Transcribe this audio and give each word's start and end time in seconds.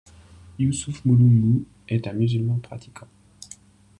Youssouf 0.57 1.05
Mulumbu 1.05 1.67
est 1.87 2.07
un 2.07 2.13
musulman 2.13 2.57
pratiquant. 2.57 3.05